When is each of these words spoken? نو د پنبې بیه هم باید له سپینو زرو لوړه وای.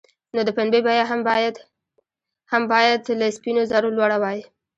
نو 0.33 0.39
د 0.47 0.49
پنبې 0.57 0.79
بیه 0.85 1.05
هم 2.59 2.63
باید 2.73 3.01
له 3.19 3.27
سپینو 3.37 3.61
زرو 3.71 3.89
لوړه 3.97 4.17
وای. 4.23 4.39